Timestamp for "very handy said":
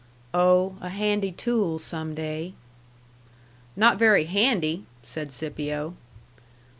3.99-5.31